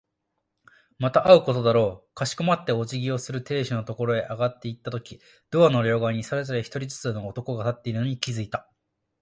[0.97, 2.15] また会うことだろう。
[2.15, 8.67] かしこまってお辞儀をする亭主のところへ上がっていったとき、ドアの両側にそれぞれ一人ずつの男が立っているのに気づいた。